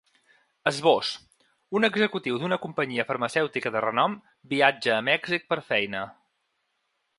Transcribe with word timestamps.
Esbós: 0.69 1.11
Un 1.79 1.85
executiu 1.89 2.39
d’una 2.45 2.59
companyia 2.63 3.05
farmacèutica 3.11 3.73
de 3.77 3.85
renom 3.87 4.17
viatja 4.57 4.95
a 4.97 5.07
Mèxic 5.13 5.49
per 5.55 5.63
feina. 5.71 6.05